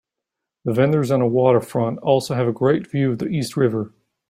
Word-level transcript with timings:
The 0.65 0.73
vendors 0.73 1.11
on 1.11 1.19
the 1.19 1.27
waterfront 1.27 1.99
also 1.99 2.33
have 2.33 2.47
a 2.47 2.51
great 2.51 2.89
view 2.89 3.11
of 3.11 3.19
the 3.19 3.27
East 3.27 3.55
River. 3.55 3.93